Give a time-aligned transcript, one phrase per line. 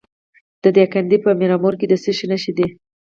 [0.63, 2.67] د دایکنډي په میرامور کې د څه شي نښې دي؟